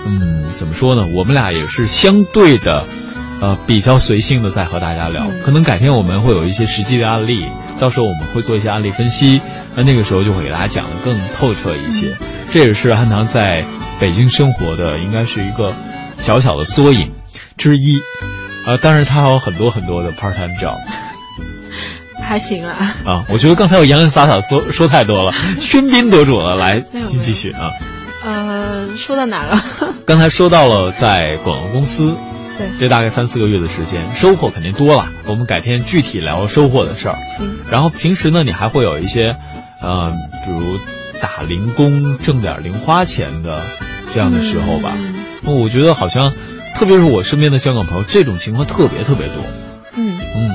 [0.05, 1.07] 嗯，怎么说呢？
[1.15, 2.85] 我们俩也是相对的。
[3.39, 7.45] 呃，比较随性的在和大家聊，可能改天我们会有一些实际的案例，
[7.79, 9.43] 到时候我们会做一些案例分析，
[9.77, 12.16] 那那个时候就会给大家讲的更透彻一些。
[12.51, 13.64] 这也是汉唐在
[14.01, 15.74] 北京生活的，应该是一个
[16.16, 17.12] 小小的缩影
[17.57, 17.99] 之一。
[18.66, 20.77] 啊，当然他还有很多很多的 part time job，
[22.20, 22.97] 还行啊。
[23.05, 27.70] 啊，我觉得刚才我洋洋洒洒说说太多了， 喧宾夺主了，来，请继续啊。
[28.24, 29.62] 呃，说到哪了？
[30.05, 32.16] 刚才说到了在广告公司。
[32.59, 35.11] 对，这大概三四个月的时间，收获肯定多了。
[35.27, 37.14] 我们改天具体聊收获的事儿。
[37.37, 37.59] 行。
[37.70, 39.37] 然后平时呢，你还会有一些，
[39.87, 40.12] 呃，
[40.45, 40.78] 比如
[41.20, 43.62] 打零工挣点零花钱的
[44.12, 44.93] 这样的时候吧。
[44.97, 45.14] 嗯。
[45.61, 46.32] 我觉得好像，
[46.74, 49.37] 特别是我身边的香港朋友，这种情况特别特别多。
[49.97, 50.51] 嗯嗯。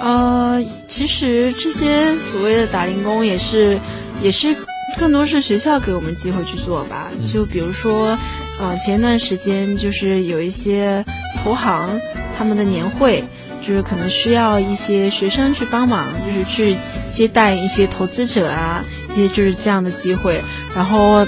[0.00, 3.80] 呃，其实这些所谓的打零工也是，
[4.22, 4.56] 也是。
[4.98, 8.18] 更多是学校给我们机会去做吧，就比如说，
[8.60, 11.06] 呃，前一段时间就是有一些
[11.38, 11.98] 投行
[12.36, 13.24] 他们的年会，
[13.62, 16.76] 就是可能需要一些学生去帮忙，就是去
[17.12, 20.42] 接待一些投资者啊，一些就是这样的机会，
[20.74, 21.26] 然后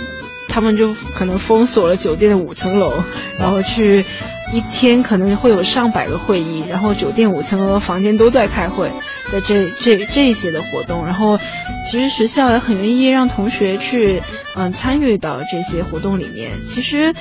[0.49, 3.05] 他们就可能封锁了酒店的五层楼，
[3.39, 4.05] 然后去。
[4.53, 8.93] 一天可能会有上百个会议，然后酒店五层楼的房间都在开会，
[9.33, 11.41] 在这这这些的活动，然后
[11.85, 14.23] 其实学校也很愿意让同学去
[14.55, 17.13] 嗯参与到这些活动里面，其实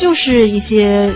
[0.00, 1.12] 就是一些。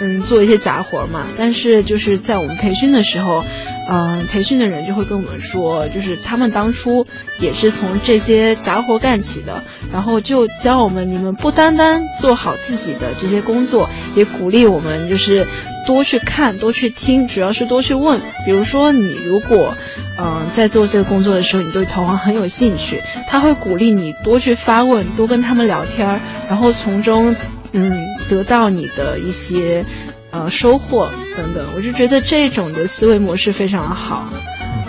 [0.00, 3.44] 嗯，做一些杂活嘛，但是就是在我们培训的时候，
[3.90, 7.06] 嗯，培训的人就会跟我们说，就是他们当初
[7.40, 15.46] 也是从这些杂活干起的，然后就教我们，你们不单单做好自己的这些工作，也鼓励我们就是
[15.86, 18.20] 多去看，多去听，主要是多去问。
[18.44, 19.76] 比如说你如果，
[20.20, 27.34] 嗯，在做这个工作的时候，你对投行很有兴趣，他会鼓励你多去发问，多跟他们聊天，然后从中。
[27.70, 27.92] 嗯，
[28.28, 29.84] 得到你的一些
[30.30, 34.28] 呃收获等等，我就觉得这种的思维模式非常好。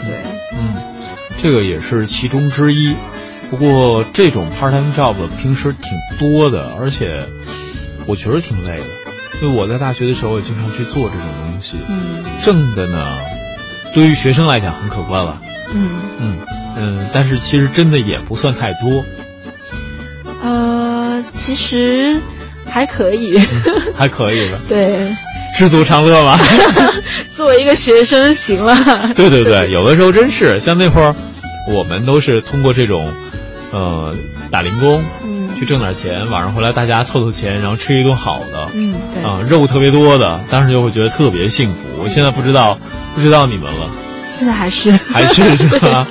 [0.06, 0.16] 对，
[0.54, 0.76] 嗯，
[1.42, 2.96] 这个也是其中之一。
[3.50, 7.24] 不过这种 part time job 平时挺多的，而且
[8.06, 8.86] 我觉得挺累的。
[9.42, 13.18] 因为我在大学的时候也经常去做这种东西，嗯，挣的呢，
[13.94, 15.42] 对于学生来讲很可观了。
[15.74, 16.38] 嗯嗯
[16.76, 19.04] 嗯，但是其实真的也不算太多。
[20.44, 22.22] 呃，其实。
[22.72, 23.38] 还可以，
[23.96, 24.60] 还可以吧？
[24.70, 25.08] 对，
[25.54, 26.38] 知足常乐嘛。
[27.36, 28.76] 作为一个学生，行了。
[29.16, 31.16] 对对对，有的时候真是像那会儿，
[31.70, 33.12] 我们都是通过这种，
[33.72, 34.16] 呃，
[34.52, 41.88] 打零工，嗯，去挣点钱，晚上回来大家凑凑钱，然后吃一顿好的，嗯，对，啊，肉特别多的，当时就会觉得特别幸福。
[42.04, 42.78] 我现在不知道，
[43.16, 43.90] 不知道你们了。
[44.38, 46.08] 现在还是还是是吧？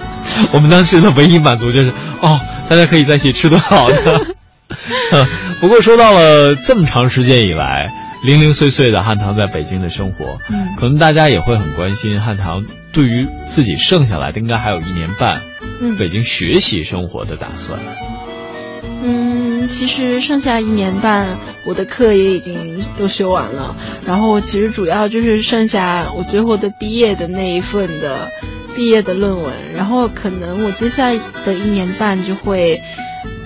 [0.53, 1.91] 我们当时的唯一满足就是，
[2.21, 2.39] 哦，
[2.69, 4.27] 大家可以在一起吃顿好的。
[5.61, 7.91] 不过说到了这么长时间以来，
[8.23, 15.41] 零零碎碎的汉唐在北京的生活，嗯，可能大家也会很关心汉唐对于自己剩下来的应该还有一年半，
[15.81, 17.81] 嗯，北京学习生活的打算。
[19.03, 23.75] 嗯，其实剩下一年半，我的课也已经都修完了，
[24.07, 28.31] 然后其实主要就是剩下我最后的毕业的那一份的
[28.77, 32.83] 毕业的论文，然后可能我接下来的一年半就会。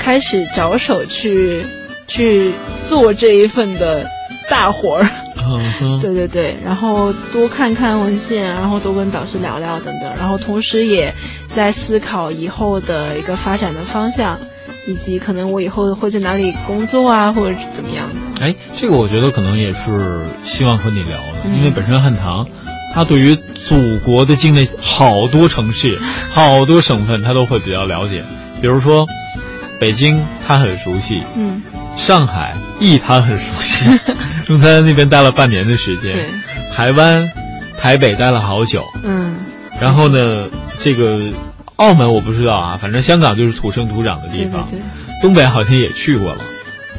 [0.03, 1.65] 开始着手去
[2.09, 4.05] 去做这一份的
[4.51, 5.09] 大活儿，
[6.03, 11.15] 对对对，然后多看看文献，然后多跟导师聊聊等等，然后同时也
[11.55, 14.41] 在思考以后的一个发展的方向，
[14.89, 18.45] 以及可能我以后会在哪里工作啊，或者是怎么样的。
[18.45, 22.49] 哎，这个我觉得可能也是希望和你聊的，因为本身汉唐，
[22.93, 26.01] 他对于祖国的境内好多城市、
[26.35, 28.25] 好多省份，他都会比较了解，
[28.61, 29.07] 比如说。
[29.83, 31.61] 北京他很熟悉，嗯，
[31.97, 33.91] 上海亦他很熟悉，
[34.49, 36.13] 因为他在那边待了半年的时间。
[36.13, 36.27] 对，
[36.73, 37.29] 台湾、
[37.77, 39.39] 台北待了好久，嗯，
[39.81, 41.33] 然后呢，这个
[41.75, 44.79] 澳门我不知道啊，反正香港就是土生土长的地方，对，
[45.21, 46.39] 东北好像也去过了。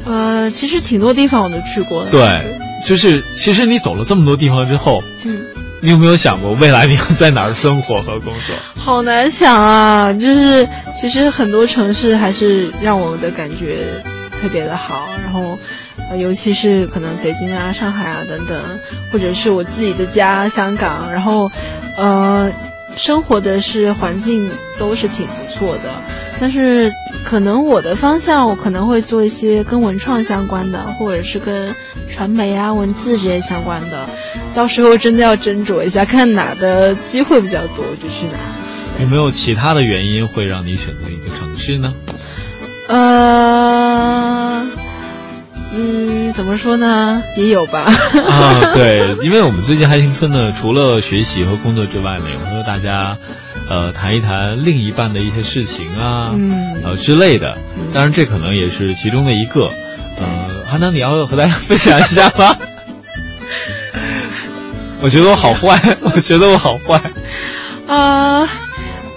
[0.05, 2.05] 呃，其实挺多地方我都去过。
[2.07, 5.45] 对，就是其实你走了这么多地方之后，嗯。
[5.84, 8.55] 你有没有想过未来你会在哪儿生活和工作？
[8.77, 10.13] 好难想啊！
[10.13, 10.65] 就是
[10.95, 14.01] 其实很多城市还是让我的感觉
[14.41, 15.59] 特别的好，然后
[16.17, 18.79] 尤其是可能北京啊、上海啊等等，
[19.11, 21.51] 或者是我自己的家香港，然后，
[21.97, 22.49] 呃，
[22.95, 25.95] 生活的是环境都是挺不错的，
[26.39, 26.89] 但是
[27.24, 31.74] 可能我的方向我可能会做一些跟文创相关的，或者是跟
[32.09, 34.07] 传媒啊、文字这些相关的，
[34.53, 38.38] 到时候真的要斟酌一下，看哪的机会比较多就去哪。
[38.99, 41.95] 有没有其他的原因会让你选择一个城市呢？
[42.88, 44.62] 呃，嗯，
[46.34, 47.21] 怎么说呢？
[47.38, 47.86] 也有吧。
[48.27, 53.17] 啊， 对，因为我们最近还青春呢，除了学习和工作之外呢，也会和大家，
[53.69, 57.57] 呃，谈一谈另一半的一些事情啊，嗯呃之类的。
[57.93, 59.71] 当然，这可能也是其中的一个。
[60.17, 62.55] 呃，韩能，你要和大家分享一下吗？
[65.01, 67.01] 我觉得我好坏， 我觉得我好坏。
[67.88, 68.47] 啊，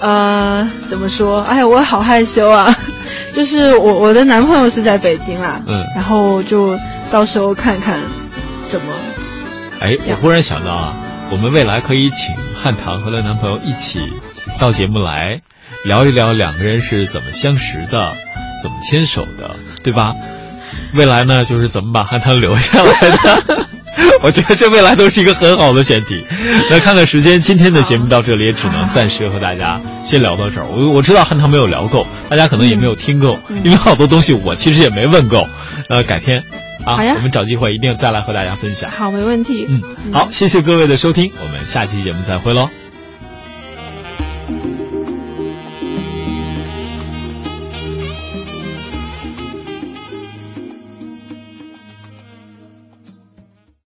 [0.01, 1.43] 呃，怎么说？
[1.43, 2.75] 哎呀，我好害羞啊！
[3.33, 6.77] 就是我我的男朋友是在北京啦，嗯然后就
[7.11, 8.01] 到时候看看
[8.69, 8.87] 怎么。
[9.81, 10.97] 哎，我忽然想到啊，
[11.31, 14.01] 我们未来可以请汉唐和她男朋友一起
[14.59, 15.43] 到节目来
[15.85, 18.13] 聊一聊两个人是怎么相识的，
[18.63, 20.15] 怎么牵手的，对吧？
[20.95, 23.67] 未来呢，就是怎么把汉唐留下来的。
[24.23, 26.23] 我觉得这未来都是一个很好的选题。
[26.71, 30.67] 那看看时间，今天的节目到这里也只能暂时和大家先聊到这儿。
[30.67, 35.47] 我我知道汉唐没有聊够，大家可能也没有听够，嗯因为好多东西我其实也没问够。
[35.89, 36.45] 呃，改天
[36.95, 37.15] 好呀。
[37.17, 38.91] 我们找机会一定再来和大家分享。
[38.91, 39.67] 好没问题。
[39.69, 39.83] 嗯
[40.13, 42.71] 好谢谢各位的收听我们下期节目再会喽